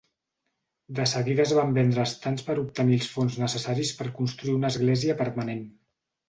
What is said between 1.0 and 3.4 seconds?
seguida es van vendre estands per obtenir els fons